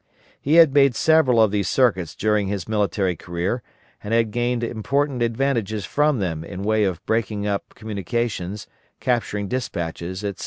[0.41, 3.61] He had made several of these circuits during his military career,
[4.03, 8.65] and had gained important advantages from them in way of breaking up communications,
[8.99, 10.39] capturing despatches, etc.